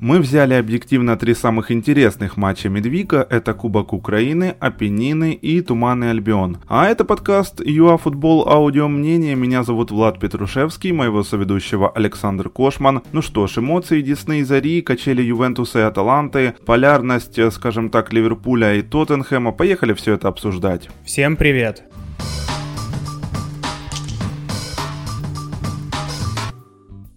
[0.00, 3.26] Мы взяли объективно три самых интересных матча Медвика.
[3.28, 6.56] Это Кубок Украины, Апеннины и Туманный Альбион.
[6.68, 9.34] А это подкаст ЮА Футбол Аудио Мнение.
[9.34, 13.02] Меня зовут Влад Петрушевский, моего соведущего Александр Кошман.
[13.12, 18.80] Ну что ж, эмоции Дисней Зари, качели Ювентуса и Аталанты, полярность, скажем так, Ливерпуля и
[18.82, 19.52] Тоттенхэма.
[19.52, 20.88] Поехали все это обсуждать.
[21.04, 21.89] Всем привет!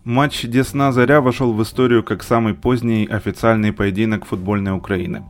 [0.05, 5.23] Матч Десна-Заря вошел в историю как самый поздний официальный поединок футбольной Украины.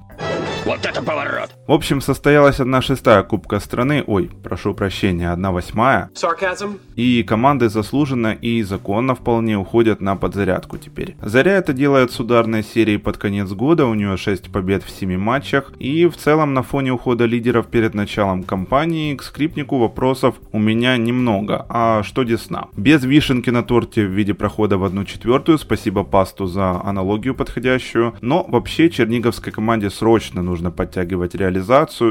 [0.65, 1.51] Вот это поворот!
[1.73, 6.11] В общем, состоялась одна шестая Кубка страны, ой, прошу прощения, одна восьмая.
[6.13, 6.77] Sarcasm.
[6.95, 11.15] И команды заслуженно и законно вполне уходят на подзарядку теперь.
[11.19, 15.17] Заря это делает с ударной серией под конец года, у нее 6 побед в 7
[15.17, 15.71] матчах.
[15.79, 20.95] И в целом на фоне ухода лидеров перед началом кампании к скрипнику вопросов у меня
[20.97, 21.65] немного.
[21.69, 22.67] А что Десна?
[22.77, 28.13] Без вишенки на торте в виде прохода в одну четвертую, спасибо Пасту за аналогию подходящую.
[28.21, 31.62] Но вообще черниговской команде срочно нужно подтягивать реализацию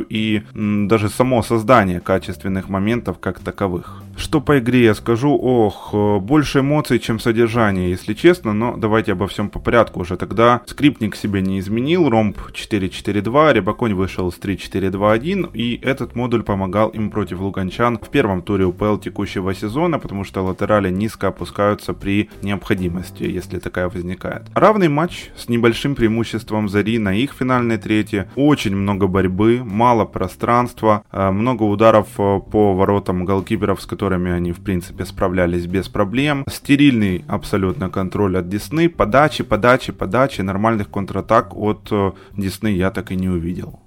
[0.09, 4.02] и м, даже само создание качественных моментов как таковых.
[4.17, 5.37] Что по игре я скажу?
[5.37, 10.17] Ох, э, больше эмоций, чем содержание, если честно, но давайте обо всем по порядку уже.
[10.17, 16.91] Тогда скриптник себе не изменил, ромб 4-4-2, Рябаконь вышел с 3-4-2-1, и этот модуль помогал
[16.91, 22.31] им против луганчан в первом туре УПЛ текущего сезона, потому что латерали низко опускаются при
[22.43, 24.43] необходимости, если такая возникает.
[24.55, 31.03] Равный матч с небольшим преимуществом Зари на их финальной трети, очень много борьбы, мало пространства,
[31.11, 36.45] э, много ударов э, по воротам голкиперов, с которыми они, в принципе, справлялись без проблем.
[36.49, 43.13] Стерильный абсолютно контроль от Десны, подачи, подачи, подачи, нормальных контратак от э, Десны я так
[43.13, 43.81] и не увидел.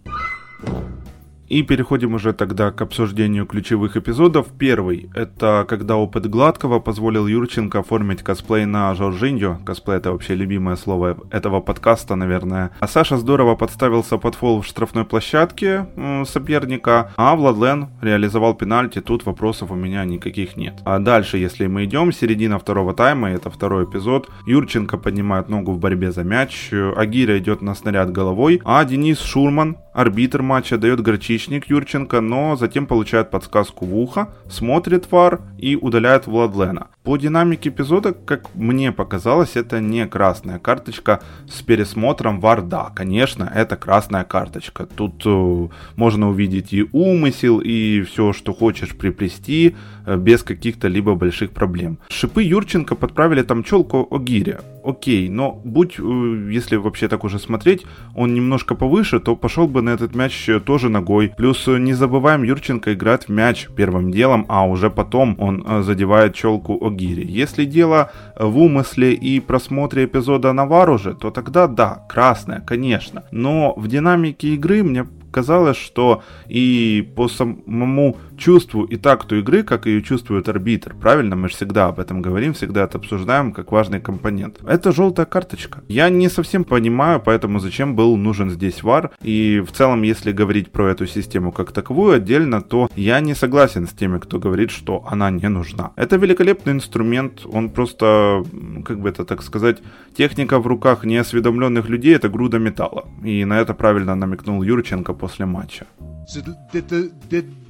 [1.47, 4.47] И переходим уже тогда к обсуждению ключевых эпизодов.
[4.57, 9.59] Первый– это когда опыт Гладкого позволил Юрченко оформить косплей на Жоржиньо.
[9.63, 12.71] Косплей– это вообще любимое слово этого подкаста, наверное.
[12.79, 15.85] А Саша здорово подставился под фол в штрафной площадке
[16.25, 18.99] соперника, а Владлен реализовал пенальти.
[18.99, 20.81] Тут вопросов у меня никаких нет.
[20.83, 25.79] А дальше, если мы идем, середина второго тайма, это второй эпизод, Юрченко поднимает ногу в
[25.79, 31.34] борьбе за мяч, Агира идет на снаряд головой, а Денис Шурман, арбитр матча, дает горчичный
[31.35, 36.87] хищник Юрченко, но затем получает подсказку в ухо, смотрит вар и удаляет Владлена.
[37.03, 42.61] По динамике эпизода, как мне показалось, это не красная карточка с пересмотром вар.
[42.61, 44.85] Да, конечно, это красная карточка.
[44.85, 49.75] Тут э, можно увидеть и умысел, и все, что хочешь приплести,
[50.05, 51.99] э, без каких-то либо больших проблем.
[52.09, 54.61] Шипы Юрченко подправили там челку Огиря.
[54.83, 57.85] Окей, но будь, э, если вообще так уже смотреть,
[58.15, 61.35] он немножко повыше, то пошел бы на этот мяч тоже ногой головой.
[61.37, 65.81] Плюс э, не забываем, Юрченко играет в мяч первым делом, а уже потом он э,
[65.83, 67.25] задевает челку Огири.
[67.25, 73.23] Если дело в умысле и просмотре эпизода Навар же, то тогда да, красная, конечно.
[73.31, 79.85] Но в динамике игры мне казалось, что и по самому чувству и такту игры, как
[79.85, 80.95] ее чувствует арбитр.
[80.95, 84.59] Правильно, мы же всегда об этом говорим, всегда это обсуждаем как важный компонент.
[84.67, 85.83] Это желтая карточка.
[85.87, 89.11] Я не совсем понимаю, поэтому зачем был нужен здесь вар.
[89.21, 93.87] И в целом, если говорить про эту систему как таковую отдельно, то я не согласен
[93.87, 95.91] с теми, кто говорит, что она не нужна.
[95.95, 98.43] Это великолепный инструмент, он просто,
[98.85, 99.77] как бы это так сказать,
[100.15, 103.05] техника в руках неосведомленных людей это груда металла.
[103.23, 105.85] И на это правильно намекнул Юрченко после матча.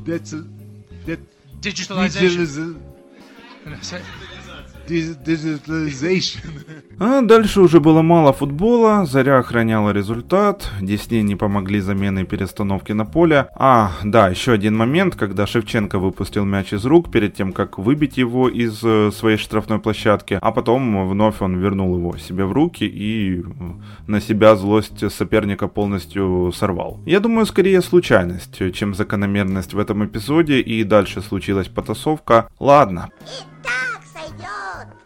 [0.05, 0.33] That's
[1.61, 2.81] digitalization.
[6.99, 12.91] А дальше уже было мало футбола, Заря охраняла результат, Десне не помогли замены и перестановки
[12.93, 13.47] на поле.
[13.55, 18.17] А, да, еще один момент, когда Шевченко выпустил мяч из рук перед тем, как выбить
[18.17, 22.85] его из э, своей штрафной площадки, а потом вновь он вернул его себе в руки
[22.85, 23.43] и э,
[24.07, 27.01] на себя злость соперника полностью сорвал.
[27.05, 32.47] Я думаю, скорее случайность, чем закономерность в этом эпизоде, и дальше случилась потасовка.
[32.59, 33.09] Ладно.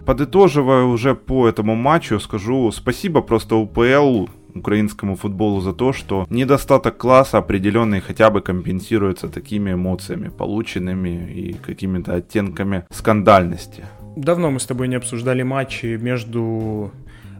[0.10, 4.26] Подытоживая уже по этому матчу, скажу спасибо просто УПЛ,
[4.56, 11.54] украинскому футболу за то, что недостаток класса определенный хотя бы компенсируется такими эмоциями, полученными и
[11.54, 13.86] какими-то оттенками скандальности.
[14.16, 16.92] Давно мы с тобой не обсуждали матчи между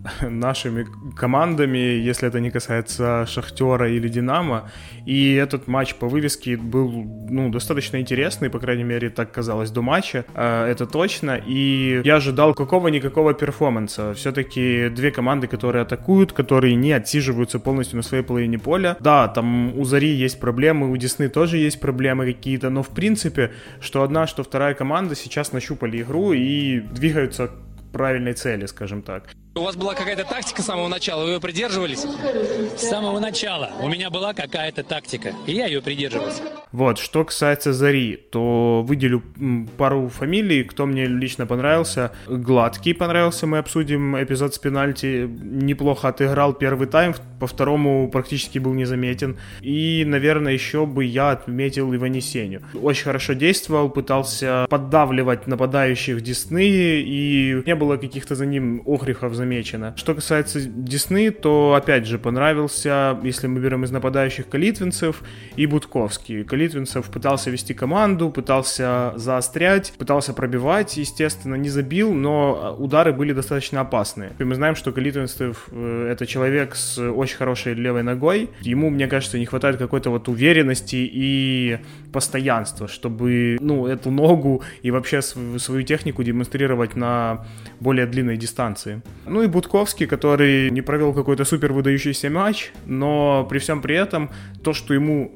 [0.22, 4.70] нашими командами, если это не касается Шахтера или Динамо.
[5.06, 6.90] И этот матч по вывеске был
[7.30, 11.40] ну, достаточно интересный, по крайней мере, так казалось до матча, а, это точно.
[11.48, 14.14] И я ожидал какого-никакого перформанса.
[14.14, 18.98] Все-таки две команды, которые атакуют, которые не отсиживаются полностью на своей половине поля.
[19.00, 23.52] Да, там у Зари есть проблемы, у Десны тоже есть проблемы какие-то, но в принципе,
[23.80, 27.52] что одна, что вторая команда сейчас нащупали игру и двигаются к
[27.92, 29.30] правильной цели, скажем так.
[29.60, 32.06] У вас была какая-то тактика с самого начала, вы ее придерживались?
[32.78, 36.44] С самого начала у меня была какая-то тактика, и я ее придерживался.
[36.72, 39.22] Вот, что касается Зари, то выделю
[39.78, 42.14] пару фамилий, кто мне лично понравился.
[42.28, 45.28] Гладкий понравился, мы обсудим эпизод с пенальти.
[45.28, 49.38] Неплохо отыграл первый тайм, по второму практически был незаметен.
[49.62, 52.62] И, наверное, еще бы я отметил Иванисеню.
[52.82, 59.94] Очень хорошо действовал, пытался поддавливать нападающих Десны, и не было каких-то за ним охрихов замечено.
[59.98, 65.24] Что касается Десны, то, опять же, понравился, если мы берем из нападающих Калитвинцев
[65.56, 66.44] и Будковский.
[66.44, 73.82] Калитвинцев пытался вести команду, пытался заострять, пытался пробивать, естественно, не забил, но удары были достаточно
[73.82, 74.34] опасные.
[74.40, 78.50] И мы знаем, что Калитвинцев э, это человек с очень хорошей левой ногой.
[78.62, 81.80] Ему, мне кажется, не хватает какой-то вот уверенности и
[82.12, 87.46] постоянства, чтобы, ну, эту ногу и вообще свою, свою технику демонстрировать на
[87.80, 89.02] более длинной дистанции.
[89.26, 94.30] Ну и Будковский, который не провел какой-то супер выдающийся матч, но при всем при этом
[94.64, 95.32] то, что ему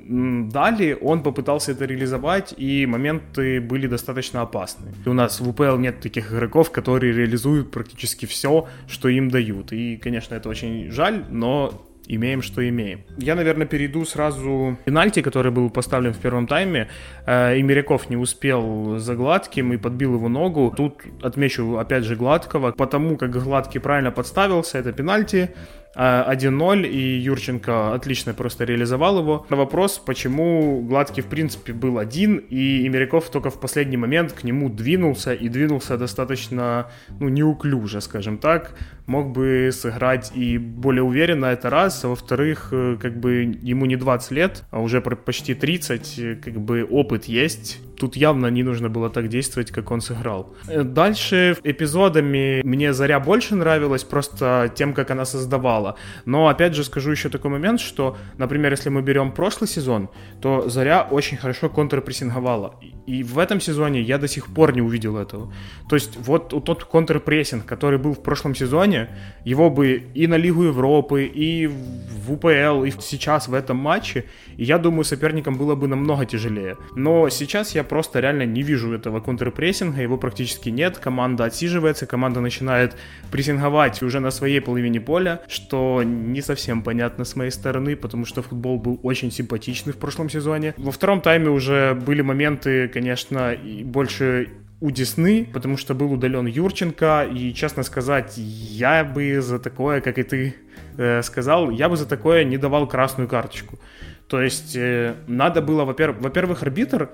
[0.51, 4.91] дали, он попытался это реализовать, и моменты были достаточно опасны.
[5.05, 9.73] И у нас в УПЛ нет таких игроков, которые реализуют практически все, что им дают.
[9.73, 13.01] И, конечно, это очень жаль, но имеем, что имеем.
[13.17, 16.89] Я, наверное, перейду сразу к пенальти, который был поставлен в первом тайме.
[17.25, 20.73] Э, и Миряков не успел за Гладким и подбил его ногу.
[20.75, 22.71] Тут отмечу, опять же, Гладкого.
[22.71, 25.49] Потому как Гладкий правильно подставился, это пенальти.
[25.95, 29.45] 1-0, и Юрченко отлично просто реализовал его.
[29.49, 34.43] На вопрос, почему Гладкий, в принципе, был один, и Имеряков только в последний момент к
[34.43, 38.75] нему двинулся, и двинулся достаточно, ну, неуклюже, скажем так.
[39.05, 42.03] Мог бы сыграть и более уверенно, это раз.
[42.03, 46.55] А во-вторых, э, как бы ему не 20 лет, а уже почти 30, э, как
[46.59, 50.53] бы опыт есть тут явно не нужно было так действовать, как он сыграл.
[50.67, 55.95] Э, дальше эпизодами мне Заря больше нравилась, просто тем, как она создавала.
[56.25, 60.09] Но опять же скажу еще такой момент, что, например, если мы берем прошлый сезон,
[60.41, 62.75] то Заря очень хорошо контрпрессинговала.
[63.05, 65.53] И в этом сезоне я до сих пор не увидел этого.
[65.89, 69.09] То есть вот тот контрпрессинг, который был в прошлом сезоне,
[69.45, 74.25] его бы и на Лигу Европы, и в УПЛ, и сейчас в этом матче,
[74.57, 76.77] и я думаю, соперникам было бы намного тяжелее.
[76.95, 82.41] Но сейчас я просто реально не вижу этого контрпрессинга, его практически нет, команда отсиживается, команда
[82.41, 82.95] начинает
[83.31, 88.41] прессинговать уже на своей половине поля, что не совсем понятно с моей стороны, потому что
[88.41, 90.73] футбол был очень симпатичный в прошлом сезоне.
[90.77, 94.49] Во втором тайме уже были моменты, конечно, больше
[94.83, 100.17] у Десны, потому что был удален Юрченко, и, честно сказать, я бы за такое, как
[100.17, 100.55] и ты
[100.97, 103.79] э, сказал, я бы за такое не давал красную карточку.
[104.27, 107.11] То есть э, надо было, во-первых, во-первых, арбитр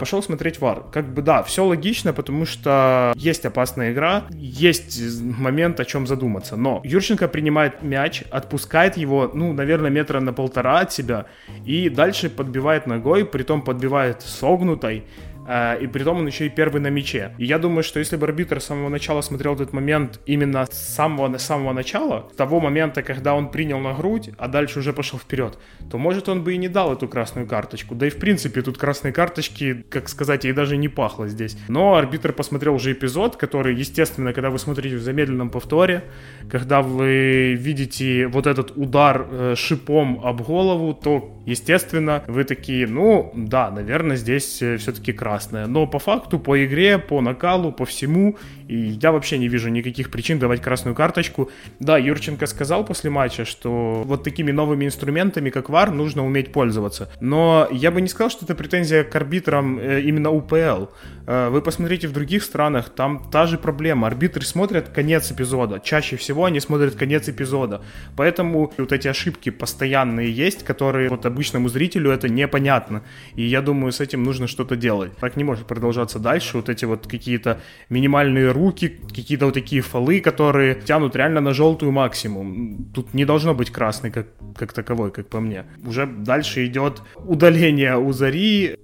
[0.00, 0.82] пошел смотреть вар.
[0.90, 6.56] Как бы да, все логично, потому что есть опасная игра, есть момент, о чем задуматься.
[6.56, 11.26] Но Юрченко принимает мяч, отпускает его, ну, наверное, метра на полтора от себя,
[11.64, 15.04] и дальше подбивает ногой, притом подбивает согнутой.
[15.48, 17.32] Э, и при том он еще и первый на мяче.
[17.38, 20.94] И я думаю, что если бы арбитр с самого начала смотрел этот момент именно с
[20.94, 25.18] самого, с самого начала, того момента, когда он принял на грудь, а дальше уже пошел
[25.18, 25.58] вперед,
[25.90, 27.94] то может он бы и не дал эту красную карточку.
[27.94, 31.56] Да и в принципе тут красные карточки, как сказать, и даже не пахло здесь.
[31.68, 36.04] Но арбитр посмотрел уже эпизод, который, естественно, когда вы смотрите в замедленном повторе,
[36.50, 43.32] когда вы видите вот этот удар э, шипом об голову, то, естественно, вы такие, ну,
[43.34, 45.66] да, наверное, здесь э, все-таки красный прекрасная.
[45.66, 48.36] Но по факту, по игре, по накалу, по всему,
[48.68, 51.50] и я вообще не вижу никаких причин давать красную карточку.
[51.80, 57.08] Да, Юрченко сказал после матча, что вот такими новыми инструментами, как ВАР, нужно уметь пользоваться.
[57.20, 60.86] Но я бы не сказал, что это претензия к арбитрам э, именно УПЛ.
[61.26, 64.06] Э, вы посмотрите в других странах, там та же проблема.
[64.06, 65.80] Арбитры смотрят конец эпизода.
[65.80, 67.80] Чаще всего они смотрят конец эпизода.
[68.16, 73.02] Поэтому вот эти ошибки постоянные есть, которые вот обычному зрителю это непонятно.
[73.36, 76.56] И я думаю, с этим нужно что-то делать так не может продолжаться дальше.
[76.56, 81.92] Вот эти вот какие-то минимальные руки, какие-то вот такие фолы, которые тянут реально на желтую
[81.92, 82.86] максимум.
[82.94, 85.64] Тут не должно быть красный как, как таковой, как по мне.
[85.86, 88.76] Уже дальше идет удаление у Зари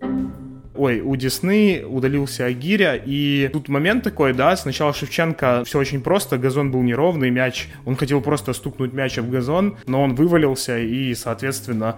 [0.74, 6.38] ой, у Десны удалился Агиря, и тут момент такой, да, сначала Шевченко, все очень просто,
[6.38, 11.14] газон был неровный, мяч, он хотел просто стукнуть мяч в газон, но он вывалился, и,
[11.14, 11.96] соответственно,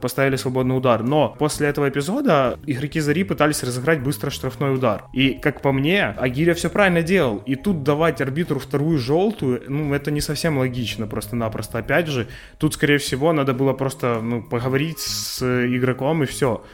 [0.00, 1.02] поставили свободный удар.
[1.02, 5.04] Но после этого эпизода игроки Зари пытались разыграть быстро штрафной удар.
[5.12, 7.42] И, как по мне, Агиря все правильно делал.
[7.46, 11.78] И тут давать арбитру вторую желтую, ну, это не совсем логично просто-напросто.
[11.78, 12.26] Опять же,
[12.58, 16.64] тут, скорее всего, надо было просто, ну, поговорить с игроком и все.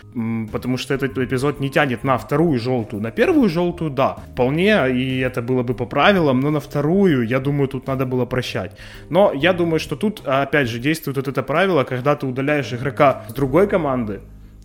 [0.52, 3.02] Потому что этот эпизод эпизод не тянет на вторую желтую.
[3.02, 7.40] На первую желтую, да, вполне, и это было бы по правилам, но на вторую, я
[7.40, 8.72] думаю, тут надо было прощать.
[9.10, 13.24] Но я думаю, что тут, опять же, действует вот это правило, когда ты удаляешь игрока
[13.28, 14.20] с другой команды,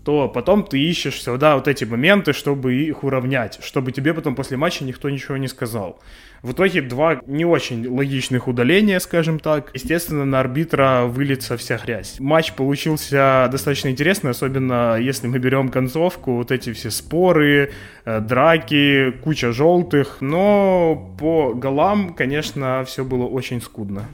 [0.05, 4.55] то потом ты ищешь всегда вот эти моменты, чтобы их уравнять, чтобы тебе потом после
[4.55, 5.99] матча никто ничего не сказал.
[6.43, 9.71] В итоге два не очень логичных удаления, скажем так.
[9.73, 12.19] Естественно, на арбитра выльется вся грязь.
[12.19, 17.71] Матч получился достаточно интересный, особенно если мы берем концовку, вот эти все споры,
[18.05, 20.17] э, драки, куча желтых.
[20.21, 24.07] Но по голам, конечно, все было очень скудно.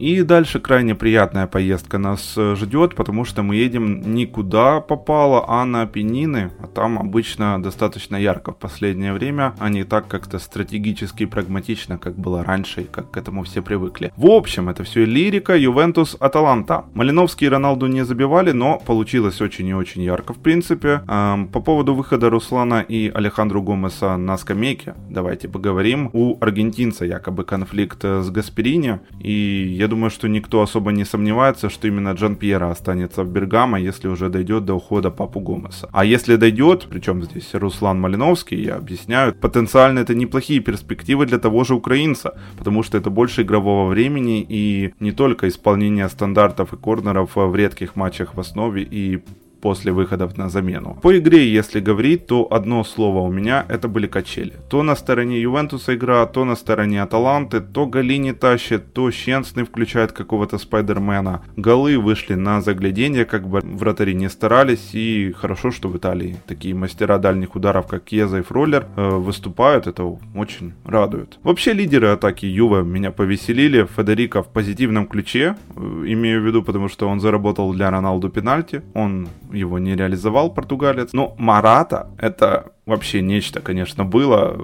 [0.00, 5.66] И дальше крайне приятная поездка нас э, ждет, потому что мы едем никуда попало, а
[5.66, 6.52] на Пенины.
[6.58, 11.98] А там обычно достаточно ярко в последнее время, а не так как-то стратегически и прагматично,
[11.98, 14.10] как было раньше и как к этому все привыкли.
[14.16, 16.86] В общем, это все лирика, Ювентус, Аталанта.
[16.94, 21.02] Малиновский и Роналду не забивали, но получилось очень и очень ярко в принципе.
[21.06, 26.08] По поводу выхода Руслана и Алехандру Гомеса на скамейке, давайте поговорим.
[26.14, 31.68] У аргентинца якобы конфликт э, с Гасперини, и я думаю, что никто особо не сомневается,
[31.68, 35.88] что именно Джан Пьера останется в Бергамо, если уже дойдет до ухода Папу Гомеса.
[35.92, 41.64] А если дойдет, причем здесь Руслан Малиновский, я объясняю, потенциально это неплохие перспективы для того
[41.64, 47.36] же украинца, потому что это больше игрового времени и не только исполнение стандартов и корнеров
[47.36, 49.20] в редких матчах в основе и
[49.60, 50.98] после выходов на замену.
[51.02, 54.54] По игре, если говорить, то одно слово у меня это были качели.
[54.68, 60.12] То на стороне Ювентуса игра, то на стороне Аталанты, то Галини тащит, то Щенсный включает
[60.12, 61.42] какого-то Спайдермена.
[61.56, 66.74] Голы вышли на загляденье, как бы вратари не старались, и хорошо, что в Италии такие
[66.74, 71.38] мастера дальних ударов, как Кеза и Фроллер, э, выступают, это очень радует.
[71.42, 76.88] Вообще лидеры атаки Юве меня повеселили, Федерико в позитивном ключе, э, имею в виду, потому
[76.88, 81.12] что он заработал для Роналду пенальти, он его не реализовал португалец.
[81.12, 84.60] Но Мората это вообще нечто, конечно, было.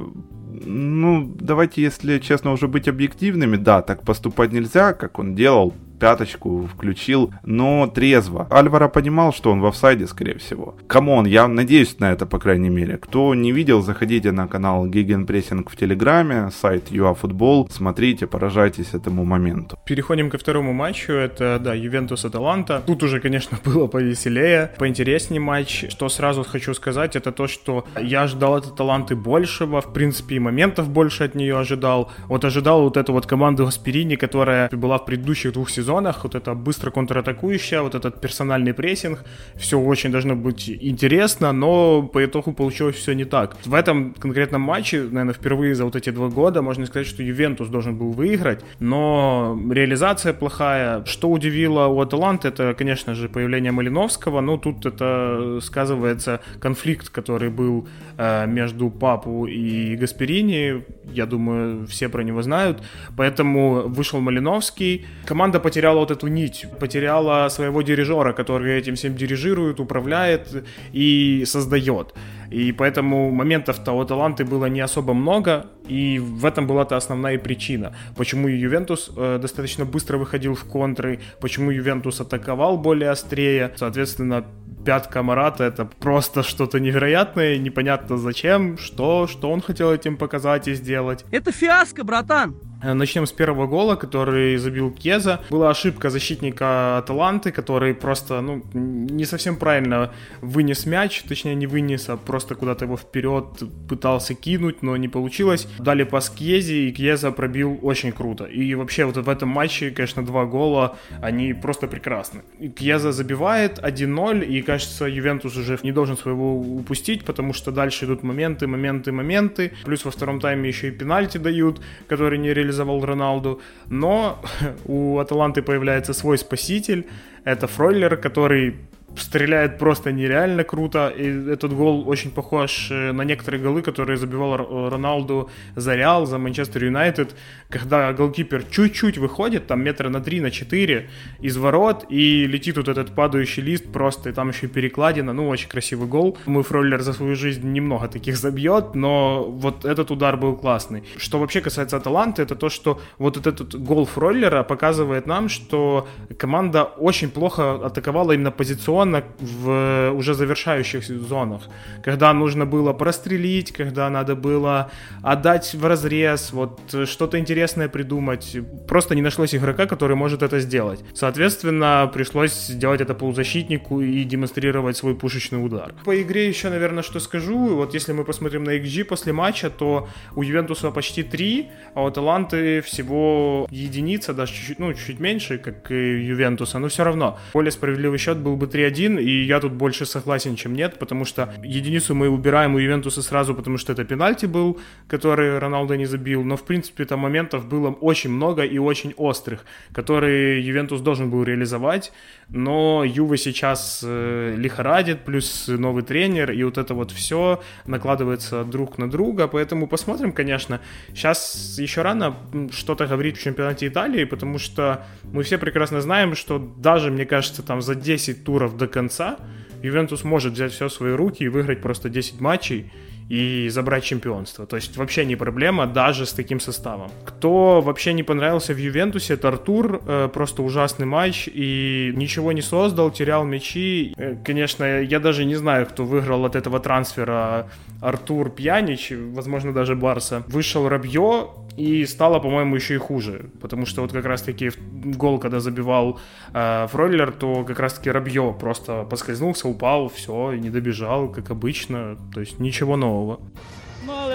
[0.64, 6.66] Ну, давайте, если честно, уже быть объективными, да, так поступать нельзя, как он делал пяточку
[6.66, 8.46] включил, но трезво.
[8.50, 10.74] Альваро понимал, что он в офсайде, скорее всего.
[10.86, 12.96] Come on, я надеюсь на это, по крайней мере.
[12.96, 19.78] Кто не видел, заходите на канал Гегенпрессинг в Телеграме, сайт UA-Футбол, смотрите, поражайтесь этому моменту.
[19.86, 22.82] Переходим ко второму матчу, это, да, Ювентус Аталанта.
[22.86, 25.86] Тут уже, конечно, было повеселее, поинтереснее матч.
[25.88, 30.38] Что сразу хочу сказать, это то, что я ждал от Аталанты большего, в принципе, и
[30.38, 32.10] моментов больше от нее ожидал.
[32.28, 36.34] Вот ожидал вот эту вот команду Гасперини, которая была в предыдущих двух сезонах сезонах, вот
[36.34, 39.18] это быстро контратакующая, вот этот персональный прессинг,
[39.56, 43.56] все очень должно быть интересно, но по итогу получилось все не так.
[43.64, 47.68] В этом конкретном матче, наверное, впервые за вот эти два года можно сказать, что Ювентус
[47.68, 51.04] должен был выиграть, но реализация плохая.
[51.04, 57.50] Что удивило у Аталанты, это, конечно же, появление Малиновского, но тут это сказывается конфликт, который
[57.50, 57.86] был
[58.18, 60.82] э, между Папу и Гасперини,
[61.14, 62.82] я думаю, все про него знают,
[63.16, 69.14] поэтому вышел Малиновский, команда потеряла потеряла вот эту нить, потеряла своего дирижера, который этим всем
[69.14, 70.64] дирижирует, управляет
[70.95, 72.14] и создает.
[72.50, 77.92] И поэтому моментов-то у Таланты было не особо много, и в этом была-то основная причина,
[78.16, 84.47] почему Ювентус э, достаточно быстро выходил в контры, почему Ювентус атаковал более острее, соответственно,
[84.87, 90.75] пятка Марата это просто что-то невероятное, непонятно зачем, что, что он хотел этим показать и
[90.75, 91.25] сделать.
[91.33, 92.54] Это фиаско, братан!
[92.86, 95.40] Э, начнем с первого гола, который забил Кеза.
[95.50, 102.08] Была ошибка защитника Аталанты, который просто, ну, не совсем правильно вынес мяч, точнее не вынес,
[102.08, 103.44] а просто куда-то его вперед
[103.88, 105.68] пытался кинуть, но не получилось.
[105.78, 108.44] Дали пас Кьезе, и Кьеза пробил очень круто.
[108.44, 112.42] И вообще вот в этом матче, конечно, два гола, они просто прекрасны.
[112.76, 118.22] Кьеза забивает 1-0, и кажется, Ювентус уже не должен своего упустить, потому что дальше идут
[118.22, 119.72] моменты, моменты, моменты.
[119.84, 124.38] Плюс во втором тайме еще и пенальти дают, которые не реализовали реализовал Роналду, но
[124.85, 127.06] у Аталанты появляется свой спаситель,
[127.45, 128.76] это Фройлер, который
[129.16, 131.08] стреляет просто нереально круто.
[131.08, 134.56] И этот гол очень похож э, на некоторые голы, которые забивал
[134.90, 137.35] Роналду за Реал, за Манчестер Юнайтед,
[137.68, 141.08] когда голкипер чуть-чуть выходит, там метра на 3, на 4
[141.40, 145.68] из ворот, и летит вот этот падающий лист просто, и там еще перекладина, ну, очень
[145.68, 146.38] красивый гол.
[146.46, 151.04] Мой Фроллер за свою жизнь немного таких забьет, но вот этот удар был классный.
[151.16, 156.06] Что вообще касается Аталанты, это то, что вот этот гол Фроллера показывает нам, что
[156.38, 161.62] команда очень плохо атаковала именно позиционно сезона в уже завершающих зонах,
[162.02, 164.90] когда нужно было прострелить, когда надо было
[165.22, 168.56] отдать в разрез, вот что-то интересное придумать.
[168.88, 171.00] Просто не нашлось игрока, который может это сделать.
[171.14, 175.92] Соответственно, пришлось сделать это полузащитнику и демонстрировать свой пушечный удар.
[176.04, 177.76] По игре еще, наверное, что скажу.
[177.76, 182.10] Вот если мы посмотрим на XG после матча, то у Ювентуса почти 3, а у
[182.10, 187.38] Таланты всего единица, даже чуть-чуть, ну, чуть меньше, как и Ювентуса, но все равно.
[187.54, 191.52] Более справедливый счет был бы 3-1, и я тут больше согласен, чем нет, потому что
[191.62, 196.42] единицу мы убираем у Ювентуса сразу, потому что это пенальти был, который Роналдо не забил,
[196.44, 201.44] но в принципе там моментов было очень много и очень острых, которые Ювентус должен был
[201.44, 202.12] реализовать,
[202.48, 208.98] но Юва сейчас э, лихорадит, плюс новый тренер, и вот это вот все накладывается друг
[208.98, 210.80] на друга, поэтому посмотрим, конечно.
[211.08, 212.36] Сейчас еще рано
[212.70, 217.62] что-то говорить в чемпионате Италии, потому что мы все прекрасно знаем, что даже, мне кажется,
[217.62, 219.36] там за 10 туров до конца
[219.82, 222.90] Ювентус может взять все в свои руки и выиграть просто 10 матчей,
[223.28, 224.66] и забрать чемпионство.
[224.66, 227.10] То есть вообще не проблема даже с таким составом.
[227.24, 230.00] Кто вообще не понравился в Ювентусе, это Артур.
[230.06, 234.14] Э, просто ужасный матч и ничего не создал, терял мячи.
[234.16, 237.68] Э, конечно, я даже не знаю, кто выиграл от этого трансфера.
[238.00, 240.44] Артур Пьянич, возможно, даже Барса.
[240.46, 243.50] Вышел Рабье, и стало, по-моему, еще и хуже.
[243.61, 244.71] Потому что вот как раз-таки
[245.16, 246.18] гол, когда забивал
[246.52, 252.16] э, Фройлер, то как раз-таки Рабье просто поскользнулся, упал, все, и не добежал, как обычно.
[252.33, 253.40] То есть ничего нового.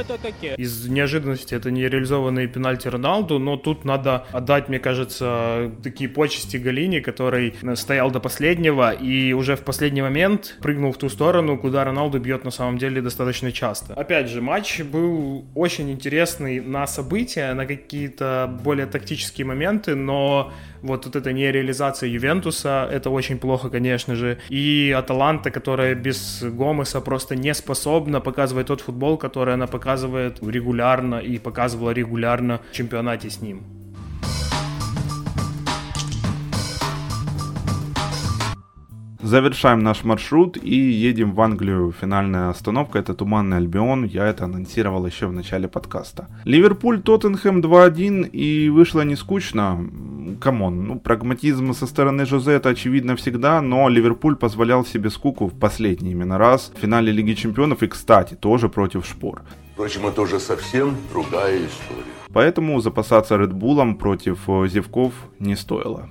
[0.02, 0.56] Это.
[0.58, 6.58] Из неожиданности это не реализованные пенальти Роналду, но тут надо отдать, мне кажется, такие почести
[6.58, 11.84] Галине, который стоял до последнего и уже в последний момент прыгнул в ту сторону, куда
[11.84, 13.94] Роналду бьет на самом деле достаточно часто.
[13.94, 20.52] Опять же, матч был очень интересный на события, на какие-то более тактические моменты, но
[20.82, 24.38] вот, вот эта нереализация Ювентуса, это очень плохо, конечно же.
[24.50, 31.16] И Аталанта, которая без Гомеса просто не способна показывать тот футбол, который она показывает регулярно
[31.16, 33.81] и показывала регулярно в чемпионате с ним.
[39.24, 41.94] Завершаем наш маршрут и едем в Англию.
[42.02, 44.04] Финальная остановка это Туманный Альбион.
[44.04, 46.28] Я это анонсировал еще в начале подкаста.
[46.44, 49.88] Ливерпуль, Тоттенхэм 2-1 и вышло не скучно.
[50.40, 55.46] Come on, ну прагматизм со стороны Жозе это очевидно всегда, но Ливерпуль позволял себе скуку
[55.46, 59.44] в последний именно раз в финале Лиги Чемпионов и, кстати, тоже против Шпор.
[59.74, 62.04] Впрочем, это уже совсем другая история.
[62.34, 66.10] Поэтому запасаться Редбулом против э, Зевков не стоило.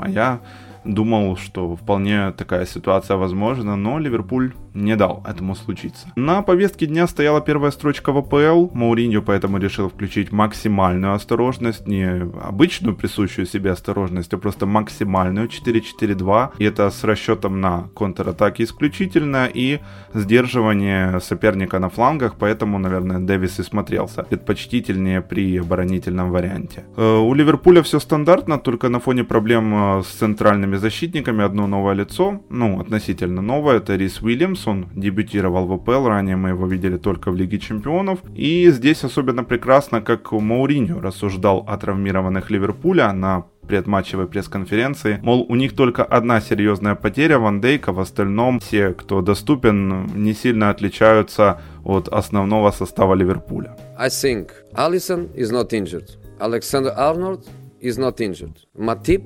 [0.00, 0.40] А я
[0.86, 6.08] думал, что вполне такая ситуация возможна, но Ливерпуль не дал этому случиться.
[6.16, 12.06] На повестке дня стояла первая строчка в АПЛ, Мауриньо поэтому решил включить максимальную осторожность, не
[12.42, 19.48] обычную присущую себе осторожность, а просто максимальную 4-4-2, и это с расчетом на контратаки исключительно
[19.52, 19.80] и
[20.14, 26.84] сдерживание соперника на флангах, поэтому, наверное, Дэвис и смотрелся предпочтительнее при оборонительном варианте.
[26.96, 31.94] Э, у Ливерпуля все стандартно, только на фоне проблем э, с центральными защитниками одно новое
[31.94, 36.96] лицо, ну, относительно новое, это Рис Уильямс, он дебютировал в АПЛ, ранее мы его видели
[36.96, 38.18] только в Лиге Чемпионов.
[38.34, 45.18] И здесь особенно прекрасно, как Мауриньо рассуждал о травмированных Ливерпуля на предматчевой пресс-конференции.
[45.22, 50.34] Мол, у них только одна серьезная потеря Ван Дейка, в остальном все, кто доступен, не
[50.34, 53.76] сильно отличаются от основного состава Ливерпуля.
[53.98, 56.10] I think Allison is not injured.
[56.38, 57.46] Alexander Arnold
[57.80, 58.56] is not injured.
[58.76, 59.22] Matip,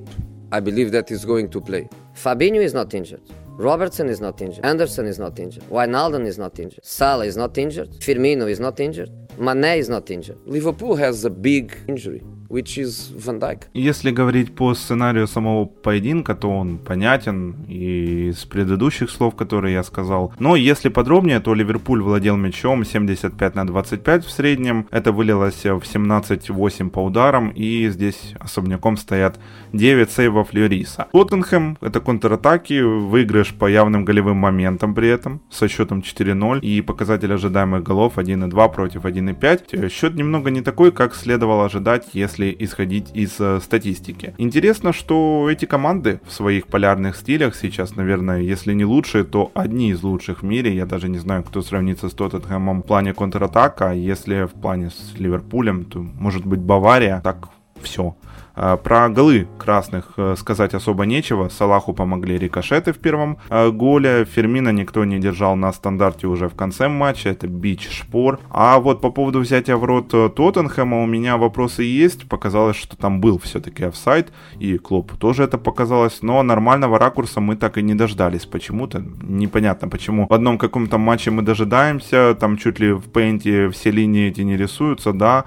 [0.51, 1.87] I believe that is going to play.
[2.15, 3.21] Fabinho is not injured.
[3.57, 4.65] Robertson is not injured.
[4.65, 5.63] Anderson is not injured.
[5.69, 6.83] Wijnaldum is not injured.
[6.83, 7.91] Salah is not injured.
[7.99, 9.11] Firmino is not injured.
[9.37, 10.37] Mane is not injured.
[10.45, 12.23] Liverpool has a big injury.
[12.51, 13.63] Which is Van Dijk.
[13.73, 19.83] Если говорить по сценарию самого поединка, то он понятен и из предыдущих слов, которые я
[19.83, 20.33] сказал.
[20.39, 24.87] Но если подробнее, то Ливерпуль владел мячом 75 на 25 в среднем.
[24.91, 29.39] Это вылилось в 17-8 по ударам, и здесь особняком стоят
[29.73, 31.07] 9 сейвов Льориса.
[31.11, 37.33] Тоттенхэм— это контратаки, выигрыш по явным голевым моментам при этом, со счетом 4-0, и показатель
[37.33, 39.89] ожидаемых голов 1-2 против 1-5.
[39.89, 44.33] Счет немного не такой, как следовало ожидать, если если исходить из э, статистики.
[44.37, 49.91] Интересно, что эти команды в своих полярных стилях сейчас, наверное, если не лучшие, то одни
[49.91, 50.75] из лучших в мире.
[50.75, 53.91] Я даже не знаю, кто сравнится с Тоттенхэмом в плане контратака.
[53.91, 57.21] Если в плане с Ливерпулем, то может быть Бавария.
[57.23, 57.49] Так
[57.81, 58.15] Все.
[58.53, 61.49] А, про голы красных э, сказать особо нечего.
[61.49, 64.25] Салаху помогли рикошеты в первом э, голе.
[64.25, 67.29] Фермина никто не держал на стандарте уже в конце матча.
[67.29, 68.39] Это бич шпор.
[68.49, 72.27] А вот по поводу взятия в рот э, Тоттенхэма у меня вопросы есть.
[72.27, 74.31] Показалось, что там был все-таки офсайд.
[74.59, 76.19] И Клопу тоже это показалось.
[76.21, 79.03] Но нормального ракурса мы так и не дождались почему-то.
[79.21, 80.27] Непонятно почему.
[80.27, 82.35] В одном каком-то матче мы дожидаемся.
[82.39, 85.45] Там чуть ли в пейнте все линии эти не рисуются, да.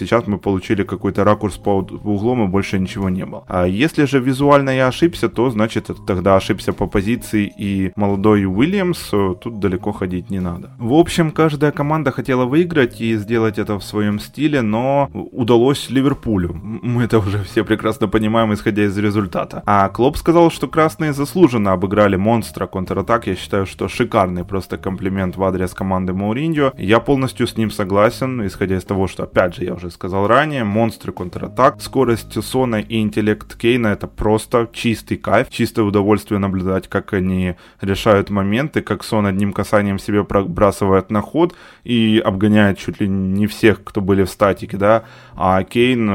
[0.00, 3.44] Сейчас мы получили какой-то ракурс по углом и больше ничего не было.
[3.48, 9.10] А если же визуально я ошибся, то значит тогда ошибся по позиции и молодой Уильямс,
[9.12, 10.70] э, тут далеко ходить не надо.
[10.78, 16.54] В общем, каждая команда хотела выиграть и сделать это в своем стиле, но удалось Ливерпулю.
[16.54, 19.62] Мы это уже все прекрасно понимаем, исходя из результата.
[19.66, 23.26] А Клоп сказал, что красные заслуженно обыграли монстра контратак.
[23.26, 26.72] Я считаю, что шикарный просто комплимент в адрес команды Мауриньо.
[26.78, 30.64] Я полностью с ним согласен, исходя из того, что, опять же, я уже сказал ранее,
[30.64, 37.12] монстры контратак, скорость Сона и интеллект Кейна это просто чистый кайф, чистое удовольствие наблюдать, как
[37.12, 43.08] они решают моменты, как Сон одним касанием себе пробрасывает на ход и обгоняет чуть ли
[43.08, 46.08] не всех, кто были в статике, да, а Кейн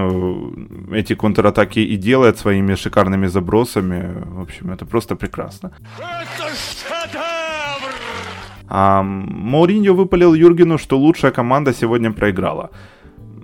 [0.91, 5.71] э, эти контратаки и делает своими шикарными забросами, в общем, это просто прекрасно.
[5.97, 7.35] Это!
[8.67, 12.71] А, Мауриньо выпалил Юргену, что лучшая команда сегодня проиграла.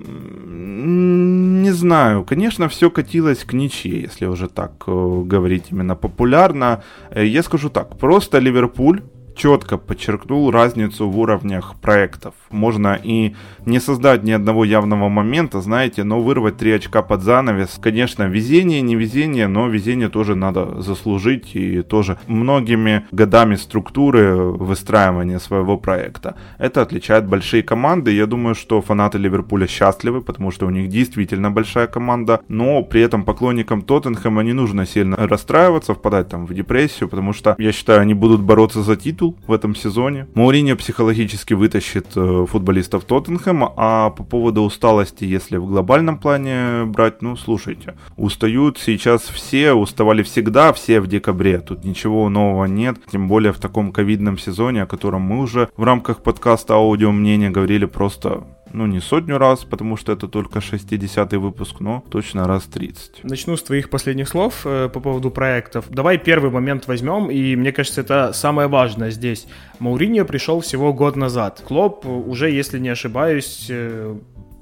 [0.04, 6.84] Не знаю, конечно, все катилось к ничьей, если уже так э, говорить именно популярно.
[7.12, 9.02] Э, я скажу так, просто Ливерпуль
[9.42, 12.36] четко подчеркнул разницу в уровнях проектов.
[12.52, 13.34] Можно и
[13.66, 17.80] не создать ни одного явного момента, знаете, но вырвать три очка под занавес.
[17.82, 25.40] Конечно, везение, не везение, но везение тоже надо заслужить и тоже многими годами структуры выстраивания
[25.40, 26.36] своего проекта.
[26.60, 28.12] Это отличает большие команды.
[28.12, 33.02] Я думаю, что фанаты Ливерпуля счастливы, потому что у них действительно большая команда, но при
[33.02, 38.02] этом поклонникам Тоттенхэма не нужно сильно расстраиваться, впадать там в депрессию, потому что я считаю,
[38.02, 40.28] они будут бороться за титул, в этом сезоне.
[40.34, 47.22] Мауриньо психологически вытащит э, футболистов Тоттенхэма, а по поводу усталости, если в глобальном плане брать,
[47.22, 53.28] ну, слушайте, устают сейчас все, уставали всегда, все в декабре, тут ничего нового нет, тем
[53.28, 57.86] более в таком ковидном сезоне, о котором мы уже в рамках подкаста аудио мнения говорили
[57.86, 63.24] просто ну, не сотню раз, потому что это только 60-й выпуск, но точно раз 30.
[63.24, 65.86] Начну с твоих последних слов э, по поводу проектов.
[65.90, 69.48] Давай первый момент возьмем, и мне кажется, это самое важное здесь.
[69.80, 71.64] Мауриньо пришел всего год назад.
[71.68, 73.72] Клоп уже, если не ошибаюсь,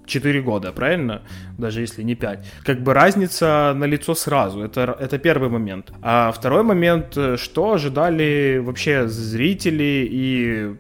[0.06, 1.22] 4 э, года, правильно?
[1.58, 2.40] Даже если не 5.
[2.64, 4.62] Как бы разница на лицо сразу.
[4.62, 5.92] Это, это первый момент.
[6.02, 10.76] А второй момент, э, что ожидали вообще зрители и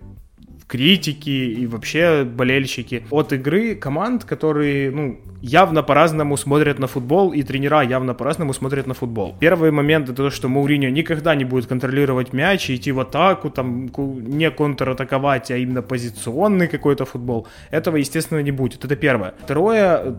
[0.70, 7.42] критики и вообще болельщики от игры команд, которые, ну, явно по-разному смотрят на футбол, и
[7.42, 9.36] тренера явно по-разному смотрят на футбол.
[9.40, 13.50] Первый момент это то, что Мауриньо никогда не будет контролировать мяч и идти в атаку,
[13.50, 13.90] там
[14.38, 17.48] не контратаковать, а именно позиционный какой-то футбол.
[17.72, 18.86] Этого, естественно, не будет.
[18.86, 19.34] Это первое.
[19.44, 20.18] Второе,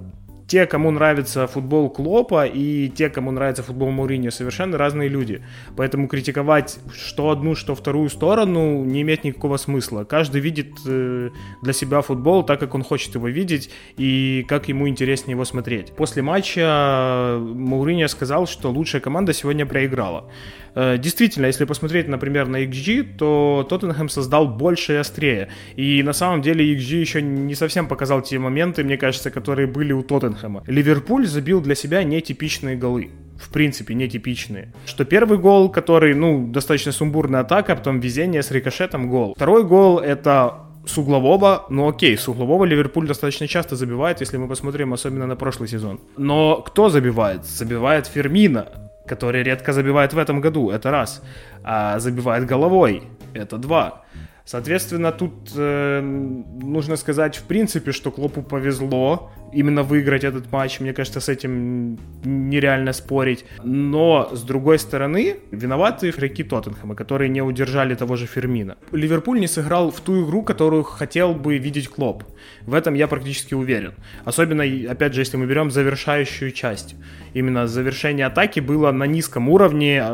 [0.50, 5.44] те, кому нравится футбол Клопа и те, кому нравится футбол Мауриньо, совершенно разные люди.
[5.76, 10.02] Поэтому критиковать что одну, что вторую сторону не имеет никакого смысла.
[10.02, 11.30] Каждый видит э,
[11.62, 15.92] для себя футбол так, как он хочет его видеть и как ему интереснее его смотреть.
[15.92, 20.32] После матча Мауриньо сказал, что лучшая команда сегодня проиграла.
[20.74, 25.48] Э, действительно, если посмотреть, например, на XG, то Тоттенхэм создал больше и острее.
[25.76, 29.92] И на самом деле XG еще не совсем показал те моменты, мне кажется, которые были
[29.92, 30.39] у Тоттенхэма.
[30.66, 34.70] Ливерпуль забил для себя нетипичные голы в принципе, нетипичные.
[34.84, 39.32] Что первый гол, который, ну, достаточно сумбурная атака, потом везение с рикошетом, гол.
[39.34, 44.46] Второй гол это с углового, ну окей, с углового Ливерпуль достаточно часто забивает, если мы
[44.46, 46.00] посмотрим особенно на прошлый сезон.
[46.18, 47.46] Но кто забивает?
[47.46, 48.68] Забивает Фермина
[49.10, 51.20] который редко забивает в этом году, это раз.
[51.64, 53.02] А забивает головой,
[53.34, 54.04] это два.
[54.44, 60.80] Соответственно, тут э, нужно сказать в принципе, что Клопу повезло именно выиграть этот матч.
[60.80, 63.44] Мне кажется, с этим нереально спорить.
[63.64, 68.76] Но, с другой стороны, виноваты игроки Тоттенхэма, которые не удержали того же Фермина.
[68.92, 72.24] Ливерпуль не сыграл в ту игру, которую хотел бы видеть Клоп.
[72.62, 73.94] В этом я практически уверен.
[74.24, 76.94] Особенно, опять же, если мы берем завершающую часть.
[77.34, 80.04] Именно завершение атаки было на низком уровне.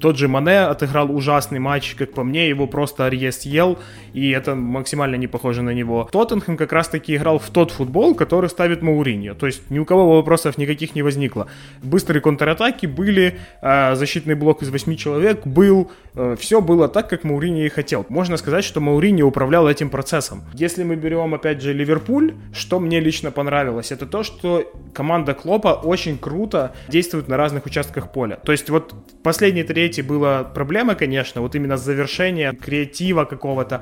[0.00, 3.78] Тот же Мане отыграл ужасный матч, как по мне, его просто Арье съел,
[4.12, 6.08] и это максимально не похоже на него.
[6.12, 9.34] Тоттенхэм как раз-таки играл в тот футбол, который ставит ставит Мауриньо.
[9.34, 11.46] То есть ни у кого вопросов никаких не возникло.
[11.82, 17.24] Быстрые контратаки были, э, защитный блок из 8 человек был, э, все было так, как
[17.24, 18.06] Мауриньо и хотел.
[18.08, 20.42] Можно сказать, что Мауриньо управлял этим процессом.
[20.54, 24.64] Если мы берем, опять же, Ливерпуль, что мне лично понравилось, это то, что
[24.94, 28.36] команда Клопа очень круто действует на разных участках поля.
[28.36, 33.80] То есть вот последний третий была проблема, конечно, вот именно завершение креатива какого-то.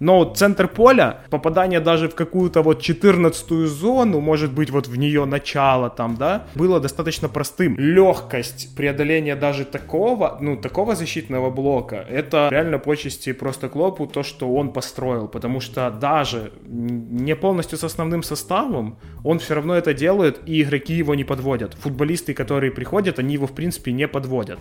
[0.00, 5.26] Но центр поля, попадание даже в какую-то вот 14 зону, может быть вот в нее
[5.26, 7.76] начало там, да, было достаточно простым.
[7.78, 14.52] Легкость преодоления даже такого, ну, такого защитного блока, это реально почести просто Клопу то, что
[14.52, 20.40] он построил, потому что даже не полностью с основным составом, он все равно это делает,
[20.46, 21.74] и игроки его не подводят.
[21.74, 24.58] Футболисты, которые приходят, они его в принципе не подводят.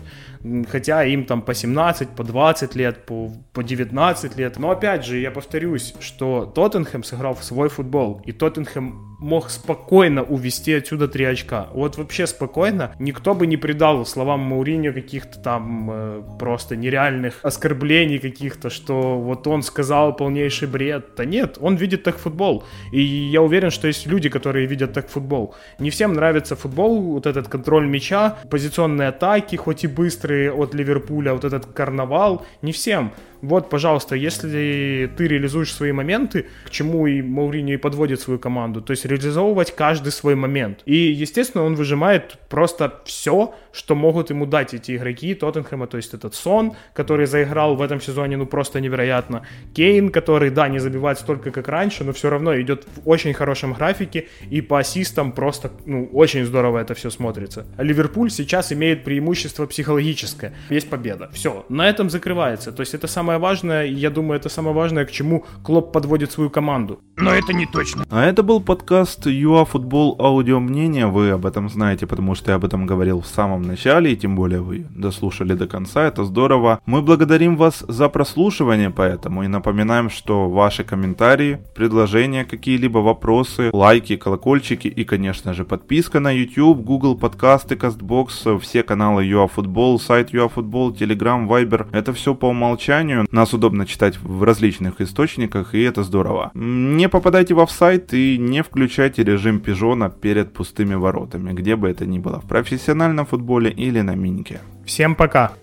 [0.70, 4.60] Хотя им там по 17, по 20 лет, по, по 19 лет.
[4.60, 10.24] Но опять же, я повторюсь, что Тоттенхэм сыграл в свой футбол, и Тоттенхэм мог спокойно
[10.24, 11.68] увести отсюда три очка.
[11.74, 12.94] Вот вообще спокойно.
[13.00, 19.48] Никто бы не придал словам Мауриньо каких-то там э, просто нереальных оскорблений каких-то, что вот
[19.48, 21.06] он сказал полнейший бред.
[21.16, 22.66] Да нет, он видит так футбол.
[22.92, 25.56] И я уверен, что есть люди, которые видят так футбол.
[25.80, 31.34] Не всем нравится футбол, вот этот контроль мяча, позиционные атаки, хоть и быстрые от Ливерпуля,
[31.34, 32.46] вот этот карнавал.
[32.62, 33.14] Не всем.
[33.44, 38.82] Вот, пожалуйста, если ты реализуешь свои моменты, к чему и Мауриньо и подводит свою команду,
[38.82, 40.82] то есть реализовывать каждый свой момент.
[40.86, 46.14] И, естественно, он выжимает просто все, что могут ему дать эти игроки Тоттенхэма, то есть
[46.14, 49.46] этот Сон, который заиграл в этом сезоне, ну, просто невероятно.
[49.74, 53.74] Кейн, который, да, не забивает столько, как раньше, но все равно идет в очень хорошем
[53.74, 57.66] графике, и по ассистам просто, ну, очень здорово это все смотрится.
[57.78, 60.54] Ливерпуль сейчас имеет преимущество психологическое.
[60.70, 61.30] Есть победа.
[61.34, 62.72] Все, на этом закрывается.
[62.72, 66.50] То есть это самое важное, я думаю, это самое важное, к чему Клоп подводит свою
[66.50, 67.00] команду.
[67.18, 68.06] Но это не точно.
[68.10, 71.08] А это был подкаст ЮАФутбол Аудио Мнение.
[71.08, 74.36] Вы об этом знаете, потому что я об этом говорил в самом начале, и тем
[74.36, 76.80] более вы дослушали до конца, это здорово.
[76.86, 84.16] Мы благодарим вас за прослушивание поэтому и напоминаем, что ваши комментарии, предложения, какие-либо вопросы, лайки,
[84.16, 90.94] колокольчики и, конечно же, подписка на YouTube, Google подкасты, CastBox, все каналы ЮАФутбол, сайт ЮАФутбол,
[90.94, 93.23] Telegram, Viber, это все по умолчанию.
[93.32, 96.52] Нас удобно читать в различных источниках, и это здорово.
[96.54, 102.06] Не попадайте в офсайт и не включайте режим пижона перед пустыми воротами, где бы это
[102.06, 104.62] ни было, в профессиональном футболе или на миньке.
[104.86, 105.54] Всем пока!